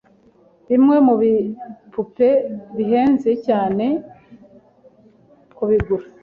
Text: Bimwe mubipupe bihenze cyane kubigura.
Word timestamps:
Bimwe 0.69 0.95
mubipupe 1.05 2.29
bihenze 2.75 3.31
cyane 3.45 3.85
kubigura. 5.55 6.05